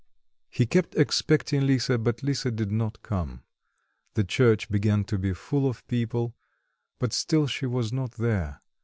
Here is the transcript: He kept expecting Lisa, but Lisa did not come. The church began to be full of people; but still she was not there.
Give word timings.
He 0.49 0.65
kept 0.65 0.95
expecting 0.95 1.67
Lisa, 1.67 1.99
but 1.99 2.23
Lisa 2.23 2.49
did 2.49 2.71
not 2.71 3.03
come. 3.03 3.43
The 4.15 4.23
church 4.23 4.67
began 4.67 5.03
to 5.03 5.19
be 5.19 5.31
full 5.35 5.69
of 5.69 5.85
people; 5.87 6.33
but 6.97 7.13
still 7.13 7.45
she 7.45 7.67
was 7.67 7.93
not 7.93 8.13
there. 8.13 8.63